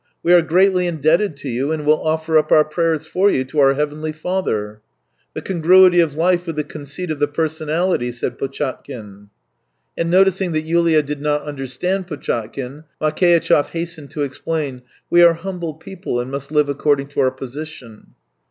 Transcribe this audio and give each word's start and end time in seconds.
"We 0.23 0.33
are 0.33 0.41
greatly 0.41 0.87
indebted 0.87 1.37
to 1.37 1.49
you, 1.49 1.71
and 1.71 1.85
will 1.85 2.01
offer 2.01 2.35
up 2.35 2.51
our 2.51 2.65
prayers 2.65 3.05
for 3.05 3.29
you 3.29 3.43
to 3.43 3.59
our 3.59 3.75
Heavenly 3.75 4.11
Father." 4.11 4.81
THREE 5.35 5.41
YEARS 5.41 5.47
303" 5.61 5.61
The 5.61 5.69
congniity 5.69 5.99
of 6.03 6.15
life 6.17 6.47
with 6.47 6.55
the 6.55 6.63
conceit 6.63 7.11
of 7.11 7.19
the 7.19 7.27
personality," 7.27 8.11
said 8.11 8.39
Potchatkin. 8.39 9.29
And 9.95 10.09
noticing 10.09 10.53
that 10.53 10.63
Yulia 10.65 11.03
did 11.03 11.21
not 11.21 11.43
understand 11.43 12.07
Potchatkin, 12.07 12.85
Makeitchev 12.99 13.67
hastened 13.69 14.09
to 14.09 14.23
explain:" 14.23 14.81
We 15.11 15.21
are 15.21 15.33
humble 15.33 15.75
people 15.75 16.19
and 16.19 16.31
must 16.31 16.51
live 16.51 16.67
according 16.67 17.09
to 17.09 17.19
our 17.19 17.29
position." 17.31 18.15